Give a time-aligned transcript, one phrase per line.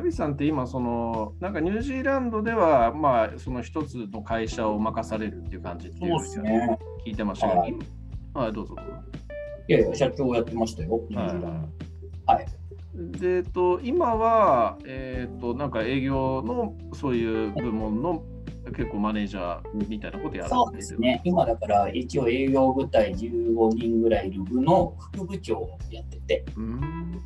[0.00, 7.74] ヤビさんって今そのなんかニュージーランドではまあその一つの会社を任されるっていう感じっていうね聞いてましたけど、はい
[8.32, 8.76] はい、どうぞ。
[9.68, 11.00] いやいや、社長やってましたよ。
[11.10, 11.70] ニュージーラン
[12.26, 12.46] ドはい。
[13.18, 18.22] で、えっと、今は、えっと、なんか営業のそういう部門の
[18.74, 21.20] 結構マネージャーみたいなことやるそうですね。
[21.24, 27.20] 今だから一応営業部隊15人ぐらいいる部の副部長をやってて、うーん。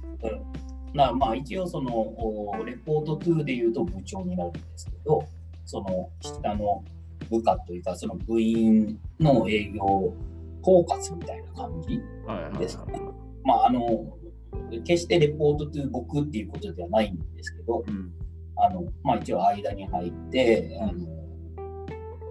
[0.94, 5.26] なまあ一応そのおレポート2でいうと部長になるんですけど、
[5.66, 6.84] その下の
[7.30, 9.82] 部下というか、その部員の営業
[10.62, 12.00] 包括みたいな感じ。
[12.58, 13.00] ですね
[13.44, 14.16] まああの、
[14.84, 18.12] 決してレポート2僕っていうことではないんですけど、うん。
[18.56, 20.92] あのまあ、一応間に入って、あの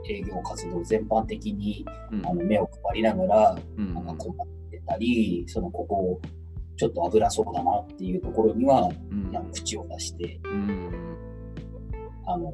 [0.10, 6.22] 営業活動全般的にうんあの目を配りながら、うんなんか困ってたり、そのここ
[6.76, 9.32] ちょっと危なそうだなっていうところには、うん。
[9.32, 11.18] なんか口を出して、うん。
[12.26, 12.54] あの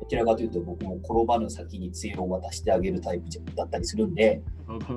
[0.00, 4.42] どちらかというと僕も転ばぬ先に杖を渡してあげるタイプだったりするんで、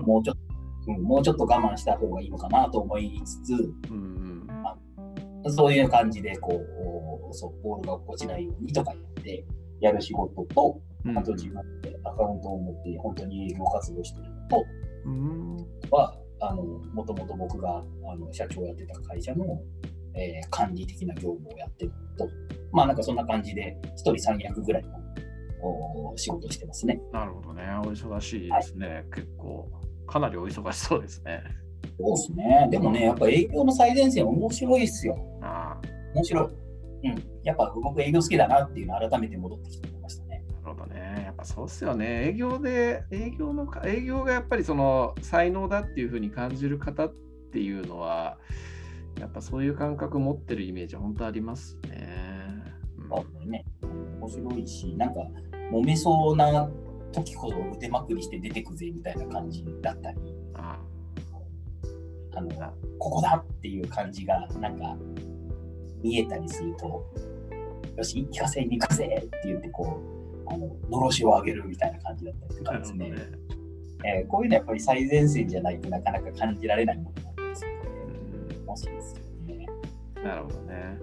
[0.06, 0.42] もうちょっと、
[0.88, 3.54] うん、もうちょっと我慢した方がいいのかなと思いつつ、
[3.92, 4.48] うん
[5.50, 6.62] そういう感じでこ
[7.30, 9.46] うそうボールが落ちないようにとか言って
[9.82, 11.18] やる仕事と、うん。
[11.18, 14.66] あと自分でアカウントを持って本当に営業活動してるのと
[15.06, 15.58] うん。
[15.92, 16.16] は、
[16.50, 19.46] あのもともと僕があの社長をやってた会社の、
[20.16, 22.30] えー管理的な業務をやってると、
[22.72, 24.90] まあなんかそんな感じで、一人三役ぐらいの
[25.64, 27.02] お仕事をしてますね。
[27.12, 27.64] なるほどね。
[27.86, 29.06] お忙しいですね。
[29.14, 29.72] 結構、
[30.06, 31.42] かなりお忙しそうですね。
[32.00, 32.68] そうですね。
[32.70, 35.18] でもね、やっぱ営業の最前線面白いっすよ。
[35.42, 35.80] あ
[36.14, 36.42] 面白
[37.04, 37.10] い。
[37.10, 37.24] うん。
[37.44, 39.90] やっぱ僕営業好きだなっていうのを改めて戻ってきて
[41.44, 42.30] そうっすよね。
[42.30, 47.14] 営業で、営業のか、営業がやっぱりその才能だっていうふうに感じる方っ
[47.52, 48.38] ていうのは、
[49.20, 52.44] やっぱそういう感覚持ってるイメージは本当ありますね。
[53.46, 53.66] ね。
[53.82, 55.22] 面白いし、なんか
[55.72, 56.70] 揉めそうな
[57.12, 60.18] 時ほど腕まくりして出てくぜみたいな感じだったり、
[60.56, 60.80] あ
[62.36, 62.50] あの
[62.98, 64.98] ここだっていう感じがなんか
[66.02, 67.06] 見えたりすると、
[67.96, 70.13] よし、行かせに行かせって言ってこう、
[70.48, 73.10] あののろしを上げるみたいな感じだったりとなかですね。
[73.12, 73.16] ね。
[74.06, 77.78] えーこういうのはやっぱり最前線じゃないとなかなか感じられないものなんですよね。
[78.60, 79.66] うん面白いですよね。
[80.24, 80.98] なるほどね。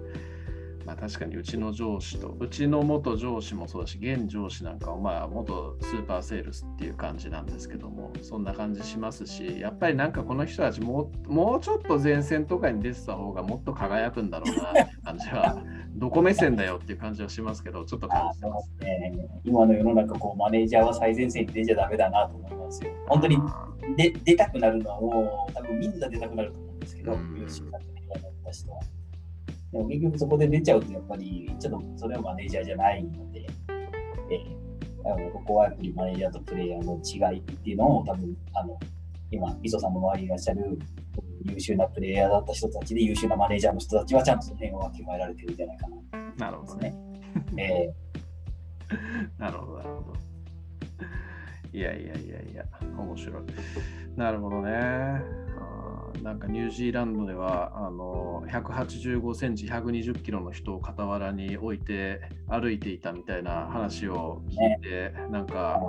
[0.85, 15.63] まあ確かにうちの上司と、うちの元上司もそうだし、現上司なんかはまあ元スーパーセールスっていう感じなんですけども、そんな感じしますし、やっぱりなんかこの人たちもうもうちょっと前線とかに出てた方がもっと輝くんだろうなって感じは、
[16.01, 18.71] どこ目線だよっていう感じはしますけど、ちょっと感あじてます。
[18.71, 19.13] のね
[19.43, 22.89] 今の世の中こうマネージャーは最前線に出ちゃダメだなと思いますよ。
[23.07, 23.37] 本当に
[23.95, 27.81] で出たくなるのはもう多分みんな出たくなると思うんですけど、うん優秀なっ
[28.43, 28.79] た人は。
[29.71, 33.47] でも結局そこで出ちゃうとやっぱりちょっとそれはマネージャーじゃないので、
[34.31, 38.79] えー、ここはやっぱりマネージャーとプレイヤーの違いっていうのを多分あの
[39.31, 40.77] 今、磯さんの周りにいらっしゃる
[41.45, 45.97] 優秀なプレイヤーだった人たちで優秀なマネージャーの人たちはちゃんとその辺をわきまえられてるんじゃないかな
[46.37, 46.95] なるほどね。
[47.57, 47.93] え
[49.39, 50.13] なるほど、なるほど。
[51.73, 52.65] いやいやいやいや、
[52.97, 53.43] 面白い。
[54.17, 54.71] なるほどね。
[54.73, 65.79] あーなんかニュージーランドではあの185センチ、120キロの人を傍らに置いて歩いていたみたいな話を聞いて、なんか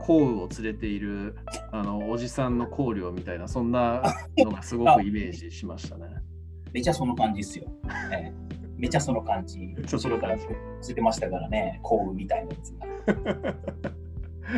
[0.00, 1.36] 降雨を連れている
[1.72, 4.02] あのおじさんの香料みたいな、そんな
[4.36, 6.06] のがすごくイメージしましたね。
[6.06, 6.10] ー
[6.72, 7.70] めちゃその感じですよ。
[8.12, 8.50] えー
[8.80, 9.58] めちゃその感じ。
[9.86, 10.38] ちょっと後ろから
[10.80, 13.54] ついてましたからね、幸運みたいなやつが。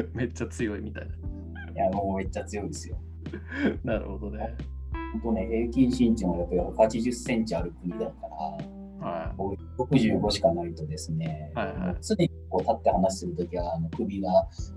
[0.14, 1.08] めっちゃ強いみたい
[1.74, 2.96] いや、もうめっちゃ強いですよ。
[3.82, 3.94] な。
[3.94, 4.54] なるほどね。
[5.14, 8.12] 本当ね、平均身長がやっぱり80センチある国だか
[9.00, 14.30] ら、はこう65しかないとですね、はいはい常にこう立って話するときは、あの首が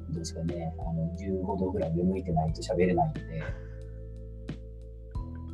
[0.10, 3.22] どうですかね、あの15度ぐらい上向いてないと喋れないんで、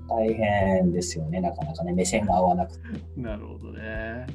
[0.07, 2.79] 大変ですよね、なかなかね、目線が合わなくて。
[3.17, 3.21] い。
[3.21, 4.27] なるほどね。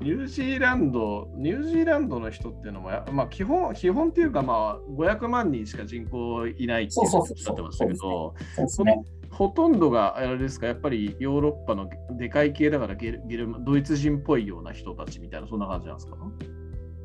[0.00, 9.02] ニュージーランド、ニュージーランドの人っていうのもや、まあ、基本、基本っていうか、まあ、500万人しか人口いないっておっしゃってましたけど、そうですね。
[9.30, 16.16] ほとんどがあれですか、やっぱりヨーロッパのでかい系だからゲルゲルマドイツ人っぽいような人たちみたいな、そんな感じなんですか？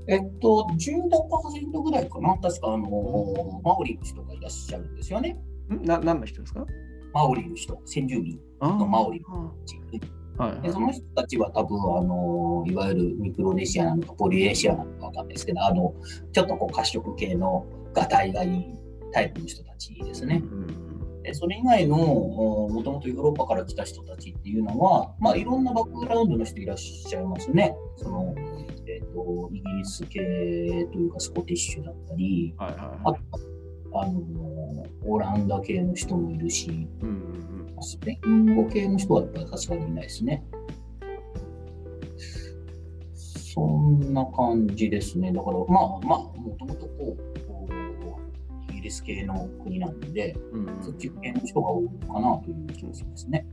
[0.07, 5.37] えっと、15%ぐらいかな、確かあの、マオリの人がいらっしゃるんですよね。
[5.73, 5.85] ん？
[5.85, 6.65] な何の人ですか？
[7.13, 10.01] マオリの人、先住民のマオリは地い
[10.37, 10.61] はい。
[10.61, 15.93] でその人たちは多分あのいわゆるミクロネシアなのかポリネシアなのかわかんないですけどあの
[16.33, 18.65] ちょっとこう褐色系のがたいがいい
[19.13, 20.41] タイプの人たちですね。
[20.43, 21.21] うん。
[21.23, 27.73] でそれ以外のもともとヨーロッパから来た人たちっていうのは、まあ、いろんなバックグラウンドの人いらっしゃいますね。
[27.97, 28.35] その
[28.95, 30.19] えーと、イギリス系
[30.91, 33.19] というかスコティッシュだったり、はいはいはい、あと
[33.97, 40.45] あのオランダ系の人もいるし、うんうんうん、スペイン語系の人はやっぱりさすがにいないですね。
[43.53, 45.31] そんな感じですね。
[45.31, 50.35] だから、まあまあ、もともとこう、イギリス系の国なんで、
[50.81, 53.47] そっち系の人が多いのかなという気がしますね。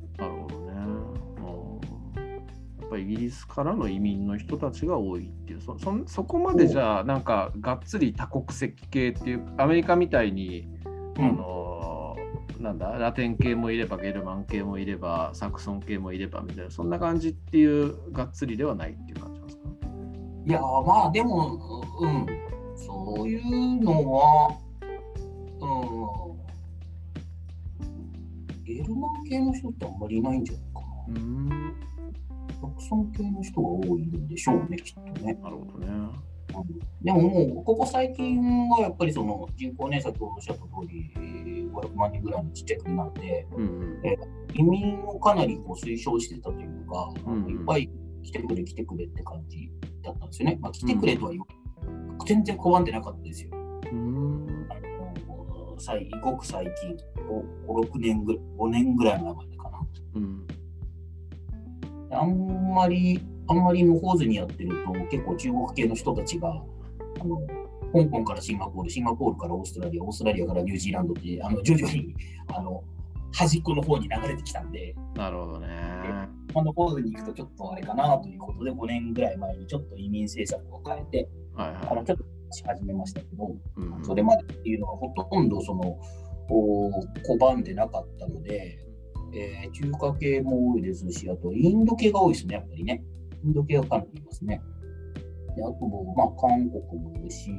[2.92, 10.68] ぱりイギリスからの移民の人たちが多いっていう、そそそこまでじゃあ、なんかがっつり多国籍系っていう、アメリカみたいに、
[11.16, 12.16] あの、
[12.58, 19.62] うん、なんだ、ラテン系もいれば、ゲルマン系もいれば、サクソン系もいればみたいな、そんな感じっていうがっつりではないっていう感じなんですか？
[20.44, 22.26] いやまあでも、うん、
[22.76, 24.56] そういうのは、
[25.60, 25.66] う
[27.84, 30.86] ん、ゲルマン系の人ってあんまりいないんじゃないかな。
[31.08, 31.74] うん
[32.62, 35.34] サクソン系の人が多いんでしょうね、きっとね。
[35.34, 35.88] なるほどね。
[37.02, 38.38] でももう、ここ最近
[38.68, 41.10] はやっぱりその人口ね、先ほどおっしゃった通り、
[41.72, 44.16] 500万人ぐらいのちっちゃい国なんで、うんうん、え
[44.54, 47.90] 移民をかなりこう推奨してたというか、うんうん、いっぱい
[48.22, 49.70] 来てくれ、来てくれって感じ
[50.02, 50.58] だったんですよね。
[50.60, 51.44] まあ、来てくれとは言う、
[51.88, 53.50] うん、全然拒んでなかったですよ。
[53.90, 56.96] うんあの最ごく最近
[57.66, 59.78] 5、6年ぐらい、5年ぐらい前までかな。
[60.14, 60.46] うん
[62.12, 66.48] あんまり、あんまり無法図にやってると、結構中国系の人たちが、
[67.20, 67.38] あの
[67.92, 72.14] 香港からシンガポール、シンガポールからオーストラリア、オーストラリアからニュージーランドって、あの徐々に
[72.48, 72.82] あの
[73.32, 75.68] 端っこの方に流れてきたんで、なるほどね。
[76.54, 85.98] あのポーズに行くとちょっとあれかなということで、5年ぐらい前にちょっと移民政策を変えて、はいはい、あのちょっとし始めましたけど、うん、それまでっていうのはほとんどその
[86.48, 88.78] 拒んでなかったので、
[89.34, 93.02] えー、中華系も多いですし、あとインド系が多いですね、やっぱりね。
[93.44, 94.62] インド系がかなりいますね。
[95.56, 95.86] であと、
[96.16, 97.50] まあ、韓国もいるし、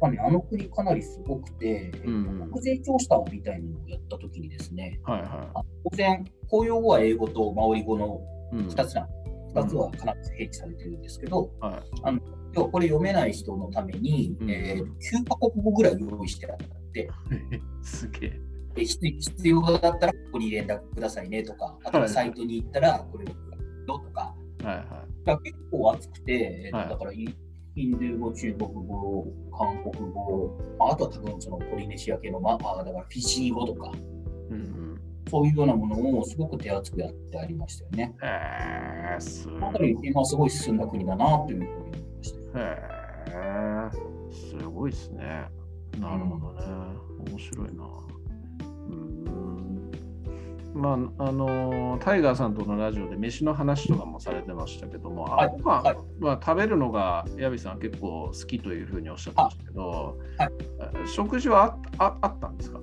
[0.00, 8.20] まあね、あの国かなりすごくて、うん、国税調査みたいなのをやったときにですね、はいはい、当然、公用語は英語とマオリ語の
[8.52, 9.08] 2つなん
[9.54, 12.20] 2つは必ず併記されてるんですけど、うんはい、あの
[12.52, 17.08] 要はこれ読めない人のために、うん、えー、9カ国語ぐらい用意してあって、
[17.82, 18.40] すげえ。
[18.84, 23.28] 必要だったらここに連絡くださいねとか、あとはサイトに行ったらこれを
[23.86, 24.34] とか、
[24.64, 24.76] はい
[25.30, 29.26] はい、結構熱くて、はい、だからインド語、中国語、
[29.56, 33.92] 韓国語、あとは多分そのポリネシア系の、まあ、だからフィジー語とか、
[34.50, 35.00] うんうん、
[35.30, 38.14] そういうようなものをすごく手厚くやってありましたよね。
[38.22, 39.96] へーすごい。
[40.02, 42.60] 今すごい進んだ国だなというふうに思いました。
[42.60, 43.90] へ
[44.32, 45.44] すごいですね。
[46.00, 46.64] なるほどね。
[46.66, 47.84] うん、面白いな。
[50.74, 62.80] まああのタイガーさんとのラジオで飯の話とかもされてましたけども、はい、まあ、はい、まあ、食べるのがヤビさん結構好きというふうにおっしゃってましたけど、はい、食事はああったんですか？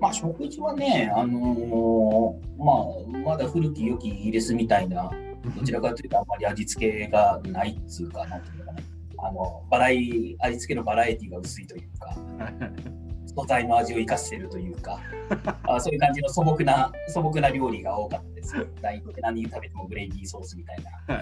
[0.00, 5.10] まあ、食事はね、あのー、まあ、まだ古き良きイギリスみたいな、
[5.56, 8.84] どちらかというとあんまり味付けがないっつうかなというかね、
[9.18, 9.96] あのバラエ
[10.40, 12.14] 味付けのバラエティが薄いというか。
[13.26, 15.00] 素材の味を生かしているというか
[15.64, 18.54] あそういう感じの素朴な素朴な料理が多かったです。
[18.80, 20.76] 大体何食べてもグレイビーソースみたい
[21.08, 21.18] な。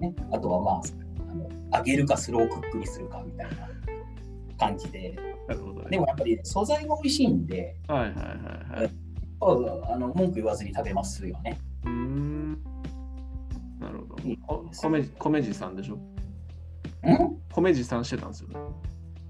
[0.00, 0.80] ね、あとはまあ
[1.30, 1.48] あの
[1.78, 3.68] 揚げるかスロークックにするかみたいな
[4.58, 5.10] 感じで。
[5.10, 5.16] ね、
[5.90, 8.12] でもやっぱり、ね、素材が美味しいんで、はいはいは
[8.78, 8.90] いはい、
[9.92, 11.58] あの文句言わずに食べますよね。
[11.84, 12.52] うん
[13.78, 14.16] なるほど。
[14.72, 15.96] 米米地さんでしょ？
[15.96, 16.00] ん？
[17.52, 18.56] 米地さんしてたんですよね。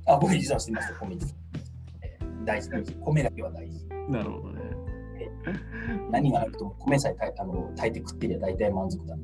[0.06, 1.36] あ、米持参してます、米持参。
[2.44, 2.92] 大事、大事。
[3.00, 3.86] 米だけは大事。
[4.08, 4.60] なるほどね。
[6.10, 9.22] 何がなくても米さえあの炊いて食ってりゃ大体満足だ、ね、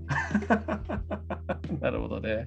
[1.80, 2.44] なるほどね。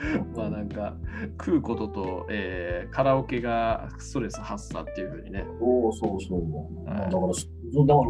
[0.36, 0.96] まあなんか
[1.38, 5.44] 食うことと、えー、カラオケがストレス発散っていうふうにね。
[5.58, 6.84] そうそうそう。
[6.86, 7.30] はい、だから、だから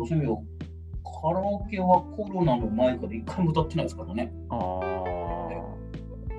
[0.06, 0.36] そういう
[1.04, 4.32] カラオケはコロナの前から一回も歌ってないですからね。
[4.50, 5.19] ああ。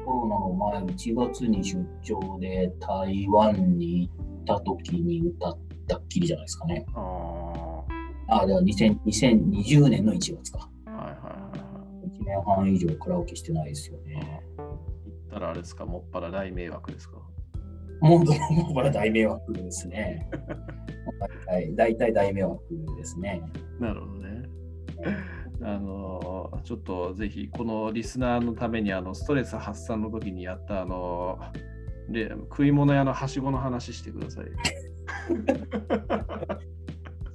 [0.05, 6.85] コロナの前、1月に出張で台湾に行った時に歌ったっきりじゃないですかね。
[6.95, 7.83] あ
[8.29, 10.69] あ、では2020年の1月か。
[10.85, 11.51] はいはいは
[12.05, 12.07] い。
[12.09, 14.41] 1年半以上カラオケしてないですよね。
[14.57, 14.69] 行っ
[15.29, 17.17] たらあれですか、もっぱら大迷惑ですか？
[18.01, 18.25] もっ
[18.73, 20.27] ぱら大迷惑ですね。
[21.75, 22.63] 大体大迷惑
[22.97, 23.41] ですね。
[23.79, 24.30] なるほどね。
[25.63, 31.39] あのちょっとぜひこのリスナーのためにあのストレス発散の時にやったあの
[32.09, 34.45] で食い物屋のはしごの話してください。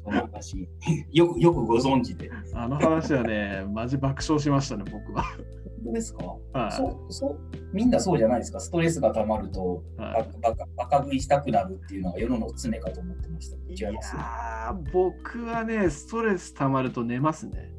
[0.06, 0.68] その話、
[1.10, 2.30] よくよくご存知で。
[2.54, 5.24] あの話はね、マジ爆笑しましたね、僕は。
[5.24, 5.38] 本
[5.86, 7.38] 当ですか、はいそうそう
[7.72, 13.56] みんなそうじゃないですか、ストレスがたまると、はいバカバカ食いしたくなるっていうのが世の常かと思ってました。
[13.56, 14.16] いや違います。
[14.16, 17.75] ー僕はね、ストレス溜まると寝ますね。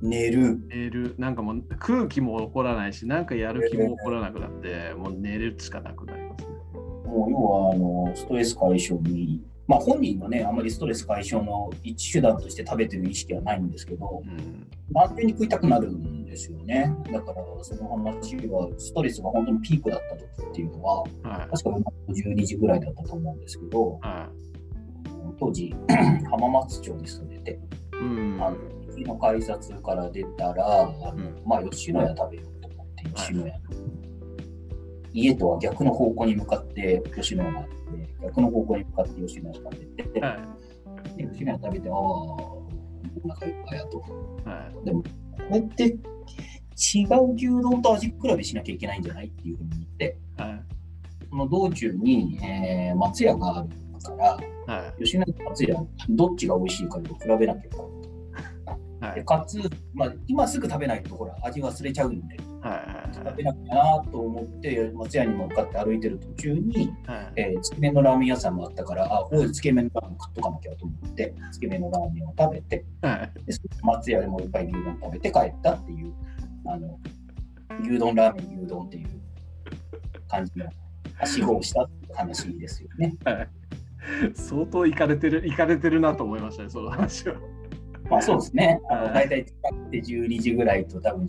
[0.00, 0.60] 寝る。
[0.68, 1.14] 寝る。
[1.18, 6.48] なんかもう空気も起こらないし、なんかやる気も起こらなくなって、もう寝るしかなくなりますね。
[7.06, 14.66] もう要はあのストレス解消に、まあ、本人はね、あまりストレス解消の一手段として食べてる意識はないんですけど、うん。
[14.94, 16.94] 単純に食いたくなるんですよね。
[17.12, 21.10] だから、その話は、ストレスが本当にピークだった時っていうのは、はい。
[21.50, 24.30] 確か12時ぐらいだったと思うんですけど、は
[25.38, 25.74] 当時、
[26.30, 27.60] 浜松町に住んでて、
[27.92, 27.96] い。
[28.00, 28.42] うん。
[28.42, 28.56] あの
[28.98, 33.52] 駅の改札から出たら、あのうんまあ、吉野家食べようと思って、吉野家。
[35.12, 37.74] 家とは逆の方向に向かって吉野家があって、
[38.22, 40.36] 逆の方向に向かって吉野家食べて、は
[41.16, 41.16] い。
[41.16, 42.68] で吉野家食べて、ああ、お
[43.28, 43.98] 腹いっぱいやと。
[43.98, 44.84] はい。
[44.84, 45.08] でも、こ
[45.50, 50.62] れって違う牛丼と味比べしなきゃいけないんじゃないっていうふうに言って、はい。
[51.30, 53.68] その道中に、えー松屋がある
[54.02, 54.14] か
[54.66, 55.04] ら、はい。
[55.04, 55.76] 吉野家と松屋、
[56.10, 57.97] どっちが美味しいかと比べなきゃいけない。
[59.08, 59.14] はい。
[59.16, 59.58] でかつ、
[59.94, 63.14] まあ、今すぐ食べないと、ほら、味忘れちゃうんで、はい。
[63.14, 67.32] 食べなきゃなと思って、松屋に向かって歩いてる途中に、はい。
[67.36, 73.32] えーつけ麺のラーメン屋さんもあったから、あ、ここでつけ麺のラーメン食っとかなきゃと思って、つけ麺のラーメンを食べて、はい。
[73.46, 76.14] で松屋でもう一杯牛丼食べて帰ったっていう、
[76.66, 76.98] あの、
[77.82, 79.08] 牛丼ラーメン牛丼っていう
[80.28, 80.66] 感じの
[81.20, 83.16] 足をしたって話ですよね。
[84.34, 87.36] 相当いかれてる、いかれてるなと思いましたね、その話は。
[88.10, 88.80] まあそうですね。
[88.90, 91.28] あのはい大体使って12時ぐらいと多分12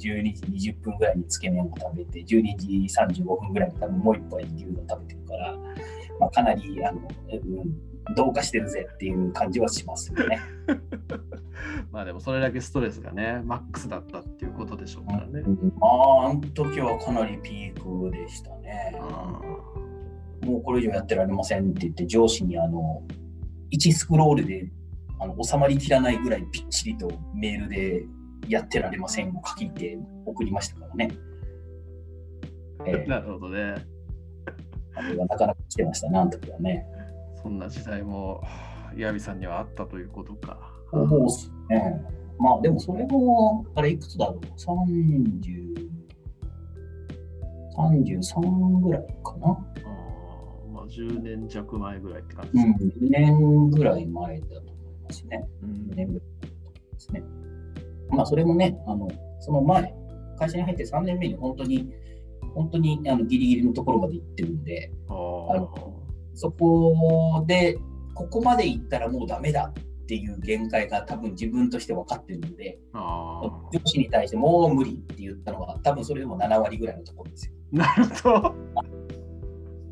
[0.58, 5.58] 時20分ぐらいにつけ麺を食べて、12時35分ぐらいに多分もう一杯牛丼食べてるから、
[6.20, 7.36] まあ、かなりあの、う
[8.12, 10.40] ん、同化してるぜっていう感じはしますよね。
[11.92, 15.44] まあでもそれだけストレスがね、マックスだったっていうことでしょうからね。
[15.80, 18.96] まあ、あの時はかなりピークでしたね。
[20.46, 23.04] もうこれ以上やってられませんって言って、上司にあの
[23.72, 24.72] 1スクロールで
[25.20, 28.06] あの収まりきらないぐらいぴっちりとメールで
[28.48, 31.12] やってられませんを書き入れて送りましたからね。
[32.86, 33.76] えーなるほどね。
[34.96, 36.86] あれはなかなか来てましたね、あの時はね。
[37.42, 38.42] そんな時代も、
[38.96, 40.74] ヤビさんにはあったということか。
[40.92, 42.02] そうっすね。
[42.38, 45.90] まあでもそれも、あれいくつだろう ?30、
[47.78, 49.48] 33ぐらいかな。
[49.52, 54.48] あーまあ、10年弱前ぐらいって感じうんですね。、2年ぐらい前だ
[55.26, 55.48] ね。
[55.64, 57.24] うん2年ぐらいだと思いますね。
[58.10, 59.08] まあそれもね、あの、
[59.40, 59.94] その前、
[60.38, 61.92] 会社に入って3年目に本当に、
[62.56, 65.16] 本当にあのギリギリのところまで行ってるんで、ああ
[65.60, 67.78] のそこで、
[68.14, 77.54] ここまで行ったらもうダメだっていう限界が多分自分として分かってるので、上司に対してもう無理って言ったのは、多分それでも7割ぐらいのところですよ。
[77.72, 78.56] なるほど。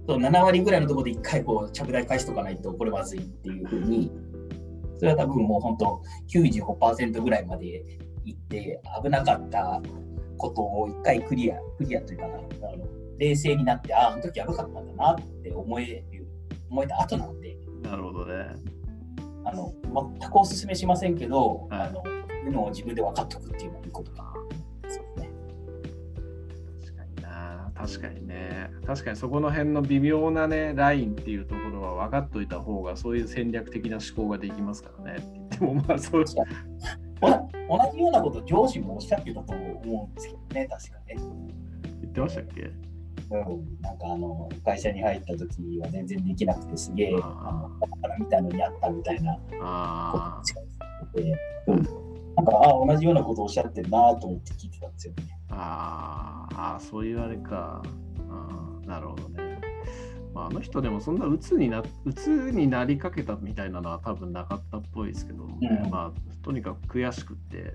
[0.07, 4.09] そう7割ぐらいのところで1回こう着台返しとかないとこれまずいっていうふうに、
[4.97, 7.83] それは多分もう本当95%ぐらいまで
[8.25, 9.81] 行って危なかった
[10.37, 12.85] ことを1回クリア、クリアというかな、あの
[13.17, 16.27] 冷静になって、ああ、あの時やばかったんだなって思える、
[16.69, 18.33] 思えた後なんで、なるほどね。
[19.45, 19.73] あの
[20.19, 21.81] 全くお勧めしませんけど、はい。
[21.87, 22.03] あの
[22.47, 24.33] いうのを自分で分かっとくっていうのはいいことか
[27.77, 28.72] 確かにね。
[28.86, 35.17] 確かにそこの辺の微妙なね、ラインっていうところは分かっといた方が、そういう戦略的な思考ができますからね。
[35.19, 36.25] って言っても、まあそう。
[37.22, 41.15] お同じようなこと上司もおっしゃってたと思うんですけどね、確かね。
[42.01, 42.72] 言ってましたっけ？
[43.29, 47.69] うん、なんかあの会社に入った時は全然できなくてすげえだか
[48.03, 55.37] らみたいのにあったみたいなことあを近づいてて、うん、なんかあ同じようなことをおっしゃってるなと思って聞いてたんですよね。
[55.49, 57.81] あ、ああ、そういうあれか。
[58.29, 59.59] あーなるほどね。
[60.33, 67.73] まあ、あの人でもそんな鬱にな鬱になりかけたみたいなのは多分なかったっぽいですけどうんまあとにかく悔しくって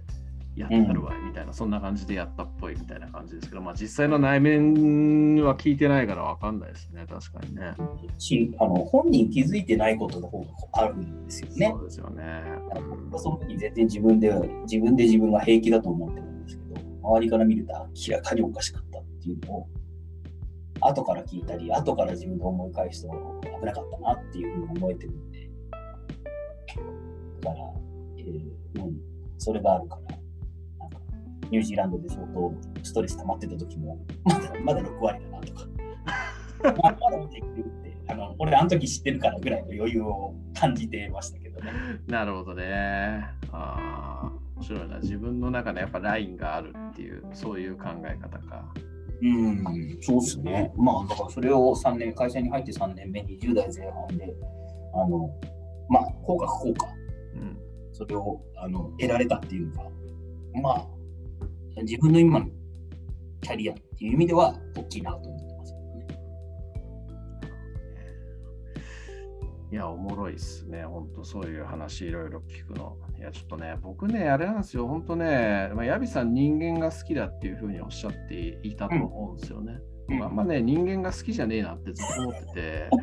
[0.54, 7.74] やってやるわいみたいな、そんな感じでやったっぽいみたいな感じですけど、まあ実際の内面は聞いてないからわかんないですね、確かにね。
[8.18, 11.80] しあの本人気づいてないことの方があるんですよねそ。
[11.80, 12.22] うですよね。
[12.70, 14.30] あの僕はその時全然自分で
[14.64, 16.31] 自分で自分が平気だと思って
[17.02, 17.73] 周りから見ると
[18.09, 19.68] 明らかにおかしかったっていうのを、
[20.80, 25.50] 後から聞いたり、後から自分で思い返すと危なかったなっていうふうに思えてるんで、
[27.40, 27.64] だから、
[28.18, 28.97] えーうん、
[29.38, 30.16] それがあるから、
[30.80, 30.99] なんか
[31.50, 35.66] ニュージーランドで相当ストレス溜まってた時も、まだまだ6割だなとか、
[36.62, 41.73] まだまだできるってあの俺、あの時知ってるからぐらいの余裕を感じてましたけどね。
[42.06, 43.25] なるほどね。
[43.52, 44.32] ああ、
[44.62, 44.99] 面白いな。
[45.00, 48.73] 自分の中でやっぱラインがあるっていう、そういう考え方か。
[49.21, 50.73] うん、そうですね。
[50.76, 54.35] まあ、だからそれを3年、会社に入って3年目、20代前半で、
[54.95, 55.28] あの、
[55.88, 56.87] まあ、効果不効果、
[57.35, 57.59] うん。
[57.92, 59.90] それをあの得られたっていうのが、
[60.62, 60.87] まあ、
[61.83, 62.47] 自分の今の
[63.42, 66.07] キャリアっていう意味では大きいなと思ってますけどね。
[69.73, 70.85] いや、おもろいっすね。
[70.85, 72.97] 本当そういう話いろいろ聞くの。
[73.22, 74.88] いや、ちょっとね、僕ね、あれなんですよ。
[74.88, 79.74] 本当ね、まあ、ヤビさん人間が好きだっていうふうにおっしゃっていたと思うんですよね。
[79.74, 82.90] うん僕あんまね、人間が好きじゃねえなってずっと思ってて。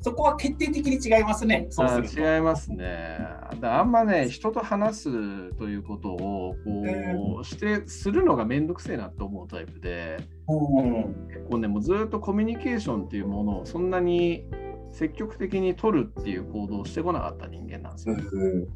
[0.00, 1.66] そこは決定的に違いますね。
[1.70, 3.18] そうする違いますね。
[3.60, 14.44] だあんまね、人と話すということをこうしてするのがめんどくせえなって思うタイプで、うん結構ね、もうずっとコミュニケーションっていうものをそんなに
[14.92, 18.16] 積極的に取るっていう行動をしてこなかった人間なんですよ。
[18.16, 18.68] うん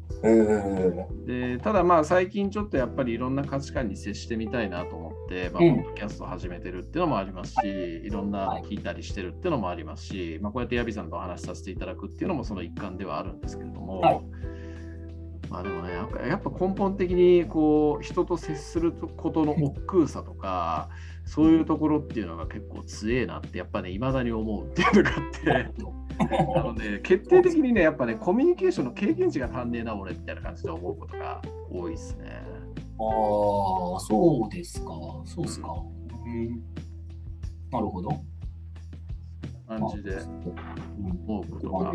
[1.25, 5.75] でただまあ最近ちょっとやっぱりいろんな価値観に接してみたいなと思って、まあ、うん。
[5.75, 8.09] ポッドキャストを始めてるっていうのもありますし、い。
[8.09, 14.21] ろんなの聞いたりしてるっていうのもありますし、まあ、こうやってヤビさんとお話しさせていただくっていうのもその一環ではあるんですけれども、はい。
[15.49, 20.89] まあでもねやっぱやっぱ根本的にこう人と接することの億劫さとか
[21.25, 25.93] そういうところっていうのが結構強えなってやっぱね未だに思うっていうのがあって。
[26.55, 31.41] なので、決定的にね、やっぱね、コミュニケーションの経験値が足んねえな、俺みたいな感じで思うことが
[31.71, 32.43] 多いですね。
[32.99, 34.91] ああ、そうですか。
[35.25, 35.73] そうですか。
[36.25, 36.61] うん、
[37.71, 38.09] なるほど。
[39.67, 41.93] 感じでうん思うことが。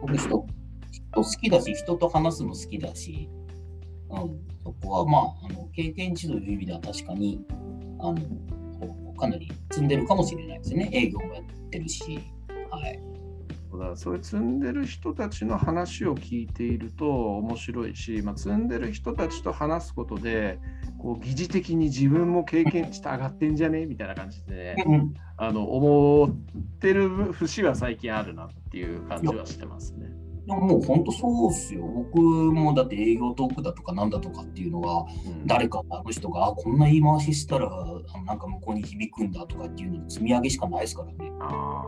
[0.00, 0.46] 僕人、
[0.90, 3.28] 人好きだし、人と話すの好きだし、
[4.10, 7.44] うん、そこはまあ、あの経験値という意味では確かに、
[7.98, 10.88] あのかなり積んでるかもしれないですね。
[10.92, 12.20] 営業もやってるし。
[12.76, 13.02] はい。
[13.72, 20.58] だからそういう積んでる人たちの話を聞いていると面白いし、まあ、積んでる人たちと話すことで
[20.98, 23.84] こう疑似的に自分も経験値上がってんじゃね？
[23.84, 30.08] みたいな感じで、ね、うんあの思ってる節は最近あるなっていう感じはしてますね。
[30.46, 31.82] でももう本当そうっすよ。
[31.86, 37.84] 僕もだって営業トークだとかなんだとかっていうのは、うん誰かあの人があこんな言い回ししたらあ
[38.18, 41.32] のなんか向こうに響くんだとかっていうの積み上げしかないですからね。
[41.40, 41.84] あ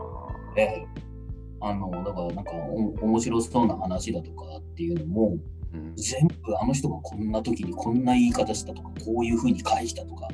[0.61, 1.09] ええ
[1.61, 10.27] あのだからなんかお面白そうな話だとかっていうのもーうん全部あの人がこんな時にこんな言い方したとかこういうふうに返したとか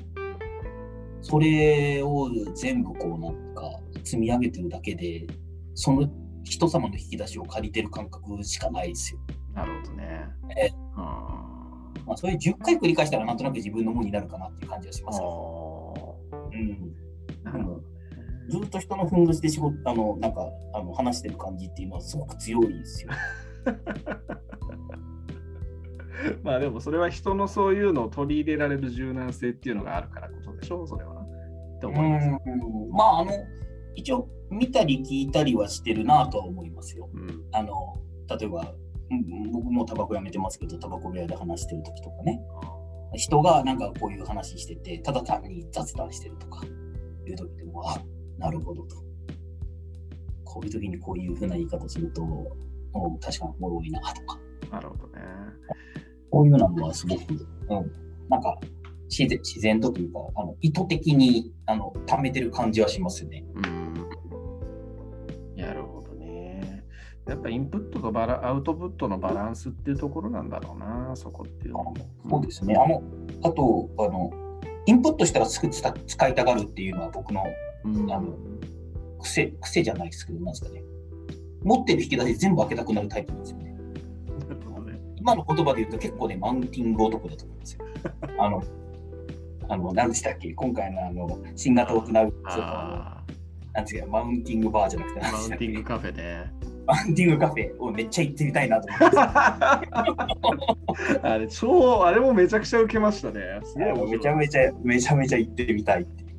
[1.21, 5.25] それを全部こうなんか積み上げてるだけで
[5.73, 6.07] その
[6.43, 9.19] 人様の引き出しを借りてる感覚しかないですよ。
[9.53, 10.25] なるほどね。
[10.55, 11.45] えあ
[12.05, 16.17] まあ、それ10回繰り返したらなんとなく自分のものになるかなっていう感じはしーますけど、
[16.53, 16.93] うん、
[17.43, 17.94] なるほどね。
[18.49, 23.09] ずっと人のふんどしで仕事あのなんかあの話してる感じっていうのはすごく強いですよ。
[26.43, 31.21] まあでもそれは人のそういうのを取り入れられる柔軟性っていうのがあるからこそでしょう、それは。
[31.21, 32.27] って思います。
[32.27, 33.31] うんまああの
[33.95, 37.09] 一応見たり聞いたりはしてるなとは思いますよ。
[37.13, 37.73] うんあの
[38.39, 38.73] 例えば
[39.11, 42.41] うん僕もタバコやめてますけどタバコ部屋で話してる時とかね
[43.13, 46.61] 人がなんかこういう話しててただ単に雑談してるとか
[47.27, 48.01] いう時でもあ
[48.37, 48.95] なるほどと
[50.43, 52.25] こういう時にこういうふうな言い方するとう
[53.07, 54.39] ん確かにおもろいなとか
[54.71, 55.21] なるほどね。
[56.31, 57.91] こういうのはすごく、うん、
[58.29, 58.57] なんか
[59.09, 63.45] 自然自然とというかあの意図的にあの溜めてる感じはしますよね。
[63.55, 63.93] うん。
[65.55, 66.83] なるほどね。
[67.27, 71.95] やっぱインプットとバラアウトプットのバランスっていうところなんだろうな、そこっていうのも。
[72.29, 72.75] そうですね。
[72.75, 73.01] あの、
[73.43, 74.31] あと、あの、
[74.85, 77.43] インプットしたらすぐ使使いたがるっていうのは僕の
[77.85, 78.11] うん。
[78.11, 78.33] あの
[79.21, 80.81] 癖、癖じゃないですけど、なんですかね。
[81.63, 83.75] 持ってる引き出し全部開けたくなるタイプですよね。
[85.17, 87.79] 今の言葉で言うと結構ね、マウンティング男だと思うんですよ。
[88.37, 88.63] あの、
[89.67, 90.53] あの、何でしたっけ？
[90.53, 93.23] 今回のあの、新型大人、そうあ
[93.73, 96.37] なんですか、マウンティングバーじゃなくて、あ、マウンティングカフェで。
[96.85, 99.17] マウンティングカフェをめっちゃ行ってみたいなと思って。
[101.27, 103.41] あれ、超、あれもめちゃくちゃ受けましたね。
[104.07, 106.29] めちゃめちゃ、めちゃめちゃ行ってみたいっていう。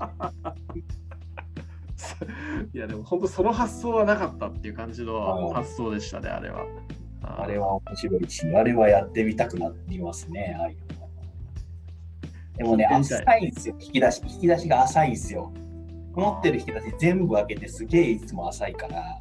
[2.73, 6.65] いや、でも本当その発想はなかったっていう感じのうん発想でしたね、あれは。
[7.23, 10.57] ああれは面白いし、あれはやってみたくなりますね。
[10.59, 10.77] ああい
[12.57, 13.77] でもね、浅いんですよ。
[13.79, 15.53] 引き出し、引き出しが浅いんですよ。
[16.15, 19.21] 持ってる引き出し全部開けてすげえいつも浅いから、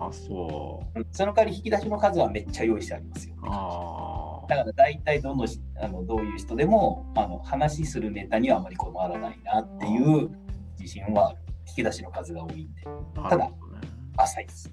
[0.00, 1.06] あ、そう。
[1.12, 3.36] その代わり引き出しの数はめっちゃ用意してありますよ。
[3.44, 10.30] あだから大体どのしあのどういう人でもあの話するネタにはあまり困らないなっていう
[10.78, 11.38] 自信はある。
[11.68, 12.82] 引き出しの数が多いんで、
[13.14, 13.50] なただ
[14.16, 14.72] 浅いです。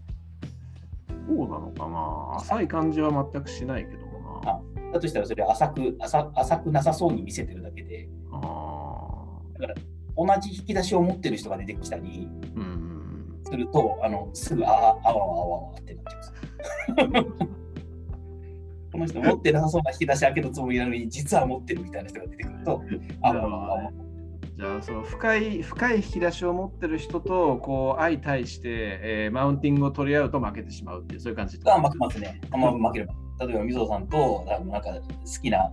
[1.27, 4.91] そうなのかな浅い感じは全くしないけどもな。
[4.93, 8.39] だとしたらそれ浅く浅浅くなさそうに見せてるだけで、あ
[10.17, 12.27] 同じ引き出しを持ってる人が出てきたり。
[13.49, 17.47] すると、あのすぐああ、あわあわってなっちゃうんですよ。
[18.91, 22.81] この人持ってなさそうな引き出し開けたつもりなのに、実は持ってるみたいな人が出てくると、
[23.21, 23.91] あわあわあわ
[24.59, 32.41] じゃあその深い深い引き出しを持ってる人とこう相対して、えーマウンティングを取り合うと負けてしまうっていうそういう感じが負けますね。
[32.51, 33.13] あんま負ければ。
[33.39, 35.01] 例えば、みぞさんと、なんか好
[35.41, 35.71] きな、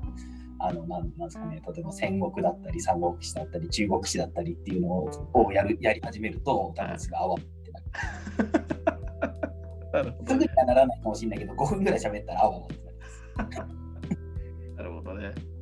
[0.61, 7.73] あのなんなんですかね、例えば戦国だったり、三国志だったり、中国史だったりっていうのをやるやり始めると、多分すぐあわって
[9.93, 10.15] なる。
[10.29, 13.07] すぐにはならないかもしれないけど、5分ぐらい喋ったらあわってなりま
[13.53, 13.61] す。
[14.77, 15.56] なるほどね。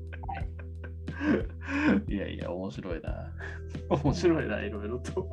[2.09, 3.33] いやいや、面白いな。
[4.03, 5.29] 面白いな、いろいろと。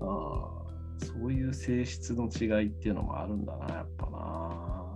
[0.00, 4.87] あーそういう性質の違いっていうのもあるんだな、やっぱな。